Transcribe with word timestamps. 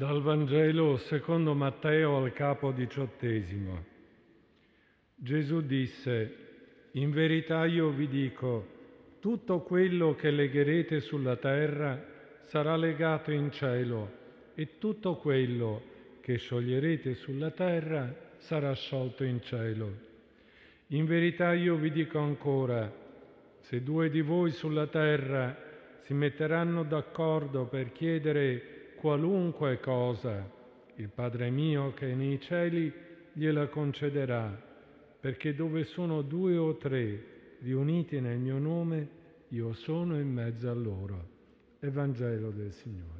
Dal 0.00 0.22
Vangelo 0.22 0.96
secondo 0.96 1.52
Matteo 1.52 2.16
al 2.16 2.32
capo 2.32 2.70
diciottesimo. 2.70 3.84
Gesù 5.14 5.60
disse, 5.60 6.36
in 6.92 7.10
verità 7.10 7.66
io 7.66 7.90
vi 7.90 8.08
dico, 8.08 8.66
tutto 9.20 9.60
quello 9.60 10.14
che 10.14 10.30
legherete 10.30 11.00
sulla 11.00 11.36
terra 11.36 12.02
sarà 12.44 12.76
legato 12.76 13.30
in 13.30 13.50
cielo 13.50 14.10
e 14.54 14.78
tutto 14.78 15.16
quello 15.16 15.82
che 16.22 16.38
scioglierete 16.38 17.12
sulla 17.12 17.50
terra 17.50 18.10
sarà 18.38 18.72
sciolto 18.72 19.22
in 19.22 19.42
cielo. 19.42 19.92
In 20.86 21.04
verità 21.04 21.52
io 21.52 21.76
vi 21.76 21.90
dico 21.90 22.18
ancora, 22.18 22.90
se 23.58 23.82
due 23.82 24.08
di 24.08 24.22
voi 24.22 24.50
sulla 24.52 24.86
terra 24.86 25.54
si 26.04 26.14
metteranno 26.14 26.84
d'accordo 26.84 27.66
per 27.66 27.92
chiedere 27.92 28.79
qualunque 29.00 29.80
cosa 29.80 30.46
il 30.96 31.08
Padre 31.08 31.48
mio 31.48 31.94
che 31.94 32.10
è 32.10 32.14
nei 32.14 32.38
cieli 32.38 32.92
gliela 33.32 33.68
concederà, 33.68 34.54
perché 35.18 35.54
dove 35.54 35.84
sono 35.84 36.20
due 36.20 36.58
o 36.58 36.76
tre 36.76 37.56
riuniti 37.60 38.20
nel 38.20 38.38
mio 38.38 38.58
nome, 38.58 39.08
io 39.48 39.72
sono 39.72 40.18
in 40.18 40.30
mezzo 40.30 40.68
a 40.68 40.74
loro. 40.74 41.28
Evangelo 41.80 42.50
del 42.50 42.72
Signore. 42.72 43.19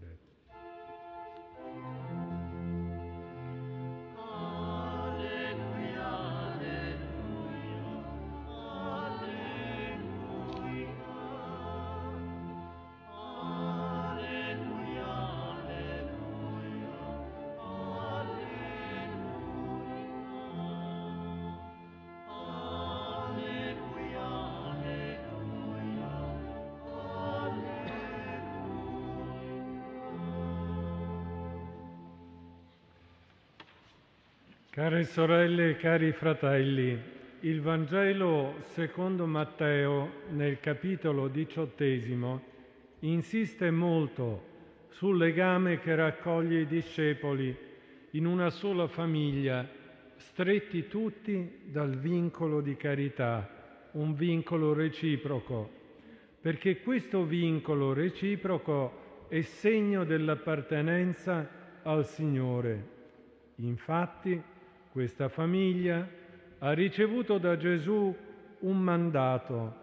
Care 34.81 35.05
sorelle 35.05 35.69
e 35.69 35.77
cari 35.77 36.11
fratelli, 36.11 36.99
il 37.41 37.61
Vangelo 37.61 38.55
secondo 38.73 39.27
Matteo 39.27 40.23
nel 40.31 40.59
capitolo 40.59 41.29
diciottesimo 41.29 42.43
insiste 43.01 43.71
molto 43.71 44.43
sul 44.89 45.19
legame 45.19 45.81
che 45.81 45.95
raccoglie 45.95 46.61
i 46.61 46.67
discepoli 46.67 47.55
in 48.13 48.25
una 48.25 48.49
sola 48.49 48.89
famiglia, 48.89 49.69
stretti 50.17 50.89
tutti 50.89 51.61
dal 51.65 51.99
vincolo 51.99 52.63
di 52.63 52.75
carità, 52.75 53.91
un 53.91 54.15
vincolo 54.15 54.73
reciproco, 54.73 55.69
perché 56.41 56.81
questo 56.81 57.25
vincolo 57.25 57.93
reciproco 57.93 59.27
è 59.29 59.43
segno 59.43 60.05
dell'appartenenza 60.05 61.47
al 61.83 62.07
Signore. 62.07 62.97
Infatti, 63.57 64.43
questa 64.91 65.29
famiglia 65.29 66.09
ha 66.59 66.73
ricevuto 66.73 67.39
da 67.39 67.57
Gesù 67.57 68.15
un 68.61 68.79
mandato. 68.79 69.75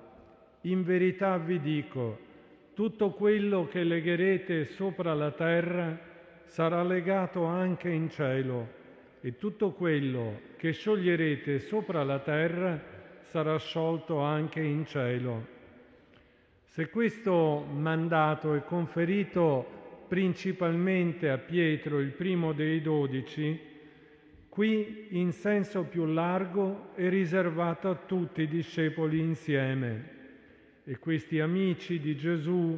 In 0.61 0.83
verità 0.83 1.38
vi 1.38 1.59
dico, 1.59 2.19
tutto 2.73 3.11
quello 3.11 3.67
che 3.67 3.83
legherete 3.83 4.66
sopra 4.66 5.14
la 5.14 5.31
terra 5.31 5.97
sarà 6.44 6.83
legato 6.83 7.45
anche 7.45 7.89
in 7.89 8.09
cielo 8.09 8.75
e 9.22 9.37
tutto 9.37 9.71
quello 9.71 10.42
che 10.58 10.71
scioglierete 10.71 11.60
sopra 11.60 12.04
la 12.04 12.20
terra 12.20 12.80
sarà 13.23 13.58
sciolto 13.58 14.20
anche 14.20 14.61
in 14.61 14.86
cielo. 14.86 15.55
Se 16.65 16.89
questo 16.89 17.65
mandato 17.71 18.54
è 18.54 18.64
conferito 18.64 20.05
principalmente 20.08 21.30
a 21.30 21.37
Pietro, 21.37 21.99
il 21.99 22.11
primo 22.11 22.54
dei 22.54 22.81
dodici, 22.81 23.76
Qui 24.57 25.09
in 25.09 25.33
senso 25.33 25.83
più 25.83 26.05
largo 26.05 26.95
è 26.95 27.07
riservato 27.09 27.89
a 27.89 27.95
tutti 27.95 28.41
i 28.41 28.47
discepoli 28.47 29.19
insieme 29.19 30.09
e 30.83 30.97
questi 30.97 31.39
amici 31.39 31.99
di 31.99 32.15
Gesù 32.15 32.75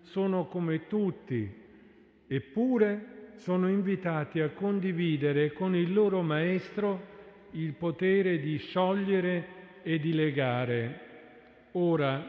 sono 0.00 0.46
come 0.46 0.86
tutti, 0.86 1.46
eppure 2.26 3.32
sono 3.34 3.68
invitati 3.68 4.40
a 4.40 4.52
condividere 4.52 5.52
con 5.52 5.76
il 5.76 5.92
loro 5.92 6.22
Maestro 6.22 6.98
il 7.50 7.74
potere 7.74 8.38
di 8.38 8.56
sciogliere 8.56 9.82
e 9.82 9.98
di 9.98 10.14
legare. 10.14 11.00
Ora, 11.72 12.24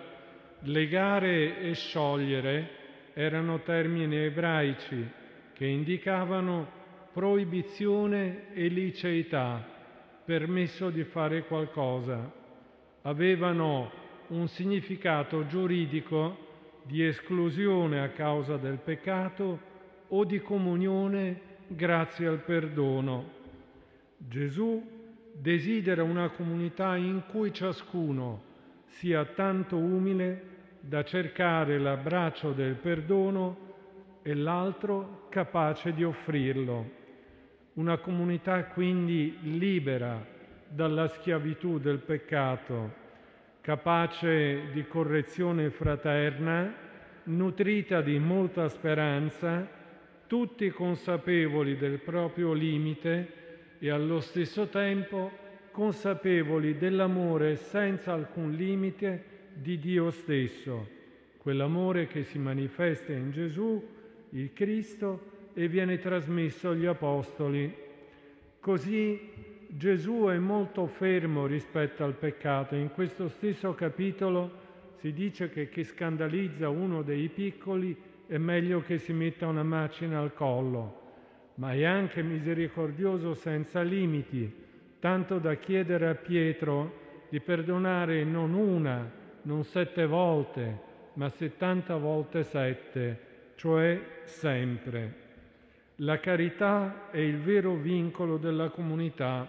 legare 0.64 1.62
e 1.62 1.74
sciogliere 1.74 2.70
erano 3.14 3.62
termini 3.62 4.18
ebraici 4.18 5.10
che 5.54 5.66
indicavano 5.66 6.79
proibizione 7.12 8.54
e 8.54 8.68
liceità, 8.68 9.66
permesso 10.24 10.90
di 10.90 11.04
fare 11.04 11.44
qualcosa. 11.46 12.32
Avevano 13.02 13.92
un 14.28 14.48
significato 14.48 15.48
giuridico 15.48 16.48
di 16.84 17.04
esclusione 17.04 18.02
a 18.02 18.10
causa 18.10 18.58
del 18.58 18.78
peccato 18.78 19.60
o 20.10 20.24
di 20.24 20.40
comunione 20.40 21.42
grazie 21.68 22.28
al 22.28 22.40
perdono. 22.40 23.38
Gesù 24.18 24.84
desidera 25.34 26.04
una 26.04 26.30
comunità 26.30 26.96
in 26.96 27.24
cui 27.30 27.54
ciascuno 27.54 28.44
sia 28.86 29.26
tanto 29.26 29.78
umile 29.78 30.58
da 30.82 31.04
cercare 31.04 31.80
l'abbraccio 31.80 32.52
del 32.52 32.76
perdono 32.76 33.68
e 34.22 34.34
l'altro 34.34 35.28
capace 35.30 35.94
di 35.94 36.04
offrirlo 36.04 36.98
una 37.80 37.98
comunità 37.98 38.66
quindi 38.66 39.38
libera 39.42 40.22
dalla 40.68 41.08
schiavitù 41.08 41.80
del 41.80 42.00
peccato, 42.00 42.94
capace 43.62 44.70
di 44.74 44.86
correzione 44.86 45.70
fraterna, 45.70 46.74
nutrita 47.24 48.02
di 48.02 48.20
molta 48.20 48.68
speranza, 48.68 49.66
tutti 50.28 50.70
consapevoli 50.72 51.78
del 51.78 52.00
proprio 52.00 52.52
limite 52.52 53.78
e 53.80 53.90
allo 53.90 54.20
stesso 54.20 54.68
tempo 54.68 55.32
consapevoli 55.72 56.78
dell'amore 56.78 57.56
senza 57.56 58.12
alcun 58.12 58.52
limite 58.52 59.24
di 59.54 59.80
Dio 59.80 60.12
stesso, 60.12 60.86
quell'amore 61.38 62.08
che 62.08 62.26
si 62.26 62.40
manifesta 62.40 63.14
in 63.14 63.32
Gesù, 63.32 63.82
il 64.32 64.52
Cristo, 64.52 65.38
e 65.60 65.68
viene 65.68 66.00
trasmesso 66.00 66.70
agli 66.70 66.86
Apostoli. 66.86 67.76
Così 68.62 69.68
Gesù 69.68 70.28
è 70.30 70.38
molto 70.38 70.88
fermo 70.88 71.48
rispetto 71.48 72.06
al 72.06 72.14
peccato. 72.14 72.76
In 72.76 72.92
questo 72.94 73.28
stesso 73.28 73.74
capitolo 73.74 74.52
si 75.00 75.12
dice 75.12 75.50
che 75.50 75.68
chi 75.68 75.84
scandalizza 75.84 76.70
uno 76.70 77.02
dei 77.02 77.28
piccoli 77.28 77.94
è 78.28 78.38
meglio 78.38 78.80
che 78.80 79.00
si 79.00 79.12
metta 79.12 79.48
una 79.48 79.64
macina 79.64 80.20
al 80.22 80.34
collo, 80.34 81.02
ma 81.56 81.74
è 81.74 81.84
anche 81.84 82.24
misericordioso 82.24 83.34
senza 83.34 83.82
limiti, 83.82 84.50
tanto 85.02 85.40
da 85.40 85.56
chiedere 85.56 86.08
a 86.08 86.16
Pietro 86.16 87.26
di 87.28 87.42
perdonare 87.42 88.24
non 88.24 88.54
una, 88.54 89.12
non 89.42 89.66
sette 89.66 90.06
volte, 90.06 90.80
ma 91.16 91.28
settanta 91.28 91.98
volte 91.98 92.44
sette, 92.44 93.20
cioè 93.56 94.22
sempre. 94.24 95.28
La 96.02 96.22
carità 96.22 97.10
è 97.12 97.18
il 97.18 97.40
vero 97.40 97.74
vincolo 97.74 98.38
della 98.38 98.70
comunità 98.70 99.46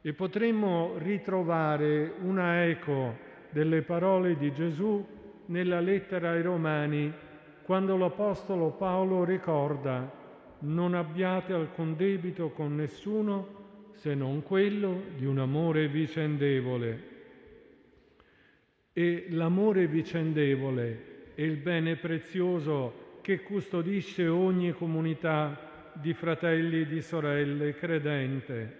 e 0.00 0.12
potremmo 0.12 0.94
ritrovare 0.98 2.12
una 2.22 2.64
eco 2.66 3.16
delle 3.50 3.82
parole 3.82 4.36
di 4.36 4.52
Gesù 4.52 5.04
nella 5.46 5.80
lettera 5.80 6.30
ai 6.30 6.42
Romani, 6.42 7.12
quando 7.64 7.96
l'Apostolo 7.96 8.70
Paolo 8.70 9.24
ricorda 9.24 10.08
non 10.60 10.94
abbiate 10.94 11.52
alcun 11.52 11.96
debito 11.96 12.50
con 12.50 12.76
nessuno 12.76 13.90
se 13.94 14.14
non 14.14 14.44
quello 14.44 15.02
di 15.16 15.26
un 15.26 15.40
amore 15.40 15.88
vicendevole. 15.88 17.08
E 18.92 19.26
l'amore 19.30 19.88
vicendevole 19.88 21.32
è 21.34 21.42
il 21.42 21.56
bene 21.56 21.96
prezioso 21.96 22.99
che 23.20 23.42
custodisce 23.42 24.26
ogni 24.26 24.72
comunità 24.72 25.92
di 25.94 26.12
fratelli 26.14 26.80
e 26.80 26.86
di 26.86 27.00
sorelle 27.02 27.74
credente. 27.74 28.76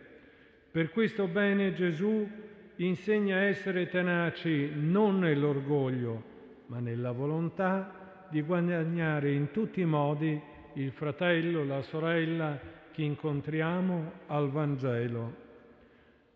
Per 0.71 0.91
questo 0.91 1.27
bene 1.27 1.73
Gesù 1.75 2.29
insegna 2.77 3.37
a 3.37 3.43
essere 3.43 3.89
tenaci 3.89 4.71
non 4.75 5.19
nell'orgoglio, 5.19 6.23
ma 6.67 6.79
nella 6.79 7.13
volontà 7.13 8.27
di 8.31 8.41
guadagnare 8.43 9.33
in 9.33 9.51
tutti 9.51 9.81
i 9.81 9.85
modi 9.85 10.41
il 10.75 10.93
fratello, 10.93 11.65
la 11.65 11.83
sorella 11.83 12.59
che 12.93 13.03
incontriamo 13.03 14.13
al 14.27 14.51
Vangelo. 14.51 15.35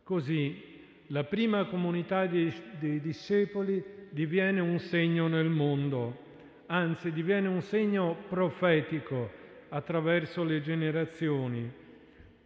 Così 0.02 0.72
la 1.08 1.24
prima 1.24 1.66
comunità 1.66 2.26
dei, 2.26 2.52
discepoli 3.00 3.82
diviene 4.10 4.60
un 4.60 4.78
segno 4.78 5.28
nel 5.28 5.48
mondo, 5.48 6.23
anzi 6.66 7.12
diviene 7.12 7.48
un 7.48 7.60
segno 7.60 8.16
profetico 8.28 9.30
attraverso 9.68 10.44
le 10.44 10.60
generazioni. 10.62 11.70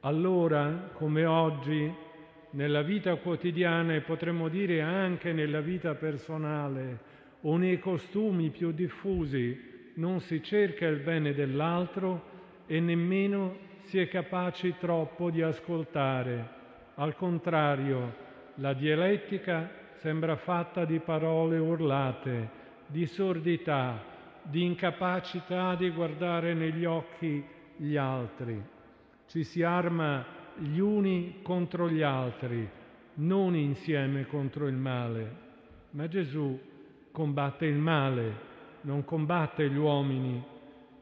Allora, 0.01 0.91
come 0.93 1.25
oggi, 1.25 1.93
nella 2.51 2.83
vita 2.83 3.17
quotidiana 3.17 3.95
e 3.95 4.01
potremmo 4.01 4.49
dire 4.49 4.81
anche 4.81 5.33
nella 5.33 5.61
vita 5.61 5.95
personale 5.95 7.17
o 7.43 7.57
nei 7.57 7.79
costumi 7.79 8.51
più 8.51 8.73
diffusi, 8.73 9.93
non 9.95 10.21
si 10.21 10.43
cerca 10.43 10.87
il 10.87 10.99
bene 11.01 11.35
dell'altro 11.35 12.37
e 12.67 12.81
nemmeno 12.81 13.57
si 13.83 13.99
è 13.99 14.09
capaci 14.09 14.75
troppo 14.79 15.31
di 15.31 15.43
ascoltare. 15.43 16.57
Al 16.95 17.15
contrario, 17.17 18.27
la 18.57 18.73
dialettica 18.73 19.71
sembra 19.95 20.37
fatta 20.37 20.85
di 20.85 20.99
parole 20.99 21.59
urlate, 21.59 22.67
di 22.89 23.07
sordità, 23.07 24.03
di 24.43 24.65
incapacità 24.65 25.75
di 25.75 25.91
guardare 25.91 26.55
negli 26.55 26.85
occhi 26.85 27.45
gli 27.77 27.97
altri. 27.97 28.61
Ci 29.27 29.45
si 29.45 29.63
arma 29.63 30.25
gli 30.57 30.79
uni 30.79 31.41
contro 31.43 31.89
gli 31.89 32.03
altri, 32.03 32.69
non 33.15 33.55
insieme 33.55 34.27
contro 34.27 34.67
il 34.67 34.77
male. 34.77 35.47
Ma 35.91 36.09
Gesù 36.09 36.59
combatte 37.13 37.67
il 37.67 37.77
male, 37.77 38.33
non 38.83 39.05
combatte 39.05 39.69
gli 39.69 39.77
uomini. 39.77 40.43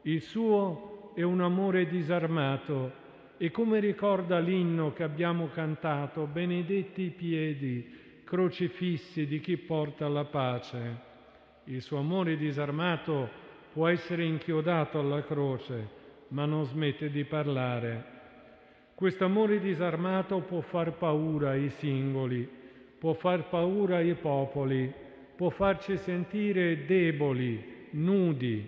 Il 0.03 0.21
suo 0.21 1.13
è 1.15 1.21
un 1.21 1.41
amore 1.41 1.87
disarmato 1.87 3.05
e 3.37 3.49
come 3.49 3.79
ricorda 3.79 4.39
l'inno 4.39 4.91
che 4.93 5.03
abbiamo 5.03 5.47
cantato, 5.47 6.25
benedetti 6.25 7.03
i 7.03 7.11
piedi 7.11 7.95
crocifissi 8.23 9.25
di 9.25 9.39
chi 9.39 9.55
porta 9.55 10.07
la 10.09 10.25
pace. 10.25 11.06
Il 11.69 11.81
suo 11.81 11.97
amore 11.97 12.37
disarmato 12.37 13.29
può 13.73 13.89
essere 13.89 14.23
inchiodato 14.23 14.99
alla 14.99 15.21
croce, 15.25 15.89
ma 16.29 16.45
non 16.45 16.63
smette 16.63 17.09
di 17.09 17.25
parlare. 17.25 18.15
Questo 18.95 19.25
amore 19.25 19.59
disarmato 19.59 20.39
può 20.39 20.61
far 20.61 20.93
paura 20.93 21.49
ai 21.49 21.67
singoli, 21.71 22.47
può 22.97 23.11
far 23.15 23.49
paura 23.49 23.97
ai 23.97 24.13
popoli, 24.13 24.89
può 25.35 25.49
farci 25.49 25.97
sentire 25.97 26.85
deboli, 26.85 27.89
nudi. 27.91 28.65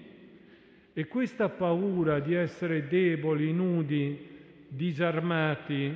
E 0.91 1.07
questa 1.07 1.47
paura 1.47 2.19
di 2.19 2.33
essere 2.33 2.85
deboli, 2.89 3.53
nudi, 3.53 4.27
disarmati, 4.67 5.95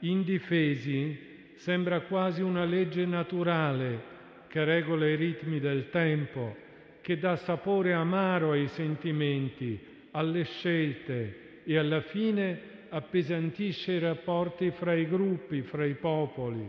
indifesi, 0.00 1.52
sembra 1.54 2.00
quasi 2.00 2.42
una 2.42 2.64
legge 2.64 3.06
naturale 3.06 4.10
che 4.50 4.64
regola 4.64 5.06
i 5.06 5.14
ritmi 5.14 5.60
del 5.60 5.90
tempo, 5.90 6.56
che 7.00 7.18
dà 7.18 7.36
sapore 7.36 7.92
amaro 7.92 8.50
ai 8.50 8.66
sentimenti, 8.66 9.78
alle 10.10 10.42
scelte 10.42 11.62
e 11.62 11.78
alla 11.78 12.00
fine 12.00 12.60
appesantisce 12.88 13.92
i 13.92 13.98
rapporti 14.00 14.72
fra 14.72 14.92
i 14.92 15.06
gruppi, 15.06 15.62
fra 15.62 15.84
i 15.84 15.94
popoli. 15.94 16.68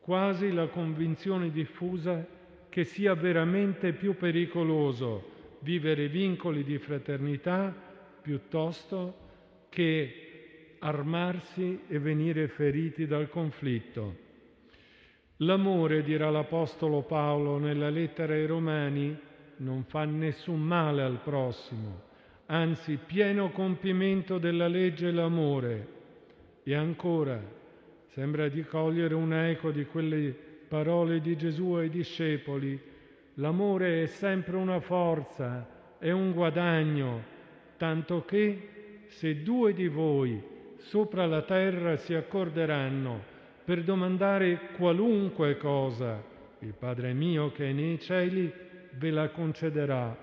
Quasi 0.00 0.52
la 0.52 0.68
convinzione 0.68 1.50
diffusa 1.50 2.24
che 2.68 2.84
sia 2.84 3.14
veramente 3.14 3.92
più 3.92 4.16
pericoloso 4.16 5.56
vivere 5.62 6.06
vincoli 6.06 6.62
di 6.62 6.78
fraternità 6.78 7.74
piuttosto 8.22 9.16
che 9.68 10.76
armarsi 10.78 11.80
e 11.88 11.98
venire 11.98 12.46
feriti 12.46 13.08
dal 13.08 13.28
conflitto. 13.28 14.26
L'amore, 15.42 16.02
dirà 16.02 16.30
l'Apostolo 16.30 17.02
Paolo 17.02 17.58
nella 17.58 17.90
lettera 17.90 18.32
ai 18.32 18.44
Romani, 18.44 19.16
non 19.58 19.84
fa 19.84 20.04
nessun 20.04 20.60
male 20.60 21.02
al 21.02 21.20
prossimo, 21.22 22.02
anzi 22.46 22.98
pieno 23.04 23.50
compimento 23.50 24.38
della 24.38 24.66
legge 24.66 25.12
l'amore. 25.12 25.86
E 26.64 26.74
ancora, 26.74 27.40
sembra 28.08 28.48
di 28.48 28.64
cogliere 28.64 29.14
un 29.14 29.32
eco 29.32 29.70
di 29.70 29.84
quelle 29.84 30.34
parole 30.66 31.20
di 31.20 31.36
Gesù 31.36 31.74
ai 31.74 31.88
discepoli, 31.88 32.80
l'amore 33.34 34.02
è 34.02 34.06
sempre 34.06 34.56
una 34.56 34.80
forza, 34.80 35.94
è 35.98 36.10
un 36.10 36.32
guadagno, 36.32 37.22
tanto 37.76 38.24
che 38.24 39.04
se 39.06 39.44
due 39.44 39.72
di 39.72 39.86
voi 39.86 40.42
sopra 40.78 41.26
la 41.26 41.42
terra 41.42 41.96
si 41.96 42.12
accorderanno 42.14 43.36
per 43.68 43.82
domandare 43.82 44.70
qualunque 44.78 45.58
cosa, 45.58 46.24
il 46.60 46.72
Padre 46.72 47.12
mio 47.12 47.52
che 47.52 47.68
è 47.68 47.72
nei 47.72 48.00
cieli 48.00 48.50
ve 48.92 49.10
la 49.10 49.28
concederà. 49.28 50.16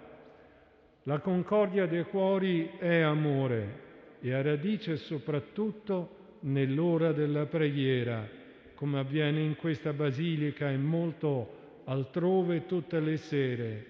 La 1.04 1.20
concordia 1.20 1.86
dei 1.86 2.06
cuori 2.06 2.72
è 2.80 3.02
amore 3.02 3.82
e 4.20 4.34
ha 4.34 4.42
radice 4.42 4.96
soprattutto 4.96 6.40
nell'ora 6.40 7.12
della 7.12 7.46
preghiera, 7.46 8.28
come 8.74 8.98
avviene 8.98 9.42
in 9.42 9.56
questa 9.58 9.94
basilica 9.94 10.72
e 10.72 10.78
molto 10.78 11.84
altrove 11.84 12.66
tutte 12.66 13.00
le 13.00 13.18
sere. 13.18 13.86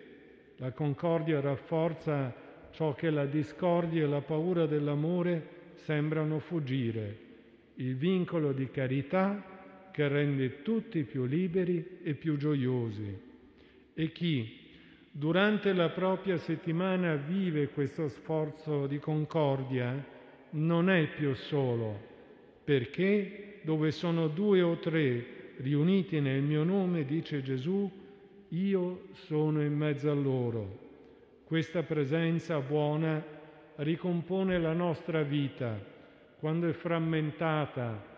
La 0.57 0.71
concordia 0.71 1.39
rafforza 1.39 2.35
ciò 2.71 2.93
che 2.93 3.09
la 3.09 3.25
discordia 3.25 4.03
e 4.03 4.07
la 4.07 4.19
paura 4.19 4.65
dell'amore 4.65 5.47
sembrano 5.75 6.39
fuggire, 6.39 7.24
il 7.75 7.95
vincolo 7.95 8.51
di 8.51 8.69
carità 8.69 9.89
che 9.91 10.07
rende 10.07 10.61
tutti 10.61 11.03
più 11.03 11.25
liberi 11.25 11.99
e 12.03 12.13
più 12.13 12.37
gioiosi. 12.37 13.17
E 13.93 14.11
chi 14.11 14.59
durante 15.11 15.73
la 15.73 15.89
propria 15.89 16.37
settimana 16.37 17.15
vive 17.15 17.69
questo 17.69 18.09
sforzo 18.09 18.87
di 18.87 18.99
concordia 18.99 20.03
non 20.51 20.89
è 20.89 21.07
più 21.07 21.33
solo, 21.33 21.97
perché 22.63 23.59
dove 23.63 23.91
sono 23.91 24.27
due 24.27 24.61
o 24.61 24.77
tre 24.77 25.53
riuniti 25.57 26.19
nel 26.19 26.41
mio 26.41 26.63
nome, 26.63 27.05
dice 27.05 27.41
Gesù, 27.41 27.89
io 28.49 29.07
sono 29.13 29.61
in 29.61 29.73
mezzo 29.73 30.11
a 30.11 30.13
loro. 30.13 30.83
Questa 31.45 31.83
presenza 31.83 32.59
buona 32.59 33.23
ricompone 33.77 34.59
la 34.59 34.73
nostra 34.73 35.23
vita 35.23 35.93
quando 36.39 36.67
è 36.67 36.73
frammentata 36.73 38.13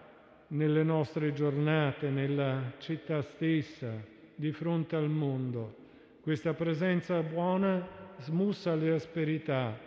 nelle 0.47 0.83
nostre 0.83 1.33
giornate, 1.33 2.09
nella 2.09 2.73
città 2.77 3.21
stessa, 3.21 4.15
di 4.35 4.51
fronte 4.51 4.95
al 4.95 5.09
mondo. 5.09 5.75
Questa 6.21 6.53
presenza 6.53 7.21
buona 7.21 7.85
smussa 8.19 8.75
le 8.75 8.93
asperità 8.93 9.77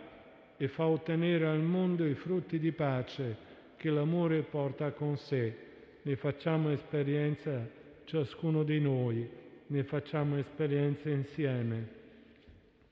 e 0.57 0.67
fa 0.67 0.85
ottenere 0.85 1.47
al 1.47 1.61
mondo 1.61 2.05
i 2.05 2.13
frutti 2.13 2.59
di 2.59 2.71
pace 2.71 3.49
che 3.77 3.89
l'amore 3.89 4.41
porta 4.41 4.91
con 4.91 5.17
sé. 5.17 5.55
Ne 6.01 6.15
facciamo 6.15 6.71
esperienza 6.71 7.67
ciascuno 8.05 8.63
di 8.63 8.79
noi, 8.79 9.27
ne 9.67 9.83
facciamo 9.83 10.37
esperienza 10.37 11.09
insieme. 11.09 11.99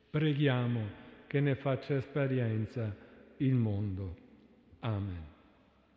Preghiamo 0.09 0.81
che 1.27 1.39
ne 1.39 1.55
faccia 1.55 1.95
esperienza 1.95 2.95
il 3.37 3.53
mondo. 3.53 4.27
Amen. 4.83 5.38